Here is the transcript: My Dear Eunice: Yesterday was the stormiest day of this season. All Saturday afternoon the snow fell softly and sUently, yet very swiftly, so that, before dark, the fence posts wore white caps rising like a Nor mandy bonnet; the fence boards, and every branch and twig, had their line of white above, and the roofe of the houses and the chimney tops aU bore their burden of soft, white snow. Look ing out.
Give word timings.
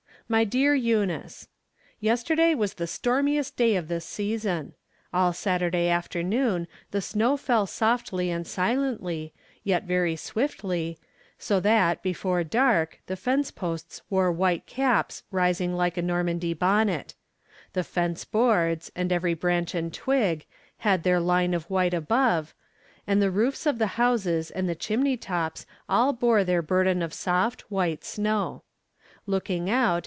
My 0.29 0.45
Dear 0.45 0.73
Eunice: 0.73 1.49
Yesterday 1.99 2.55
was 2.55 2.75
the 2.75 2.87
stormiest 2.87 3.57
day 3.57 3.75
of 3.75 3.89
this 3.89 4.05
season. 4.05 4.75
All 5.13 5.33
Saturday 5.33 5.89
afternoon 5.89 6.69
the 6.91 7.01
snow 7.01 7.35
fell 7.35 7.67
softly 7.67 8.29
and 8.29 8.45
sUently, 8.45 9.33
yet 9.65 9.83
very 9.83 10.15
swiftly, 10.15 10.97
so 11.37 11.59
that, 11.59 12.01
before 12.01 12.45
dark, 12.45 13.01
the 13.07 13.17
fence 13.17 13.51
posts 13.51 14.03
wore 14.09 14.31
white 14.31 14.65
caps 14.65 15.23
rising 15.31 15.75
like 15.75 15.97
a 15.97 16.01
Nor 16.01 16.23
mandy 16.23 16.53
bonnet; 16.53 17.13
the 17.73 17.83
fence 17.83 18.23
boards, 18.23 18.89
and 18.95 19.11
every 19.11 19.33
branch 19.33 19.75
and 19.75 19.93
twig, 19.93 20.45
had 20.77 21.03
their 21.03 21.19
line 21.19 21.53
of 21.53 21.69
white 21.69 21.93
above, 21.93 22.55
and 23.05 23.21
the 23.21 23.31
roofe 23.31 23.65
of 23.67 23.79
the 23.79 23.87
houses 23.99 24.49
and 24.49 24.69
the 24.69 24.75
chimney 24.75 25.17
tops 25.17 25.65
aU 25.89 26.13
bore 26.13 26.45
their 26.45 26.61
burden 26.61 27.01
of 27.01 27.13
soft, 27.13 27.69
white 27.69 28.05
snow. 28.05 28.63
Look 29.27 29.49
ing 29.49 29.69
out. 29.69 29.99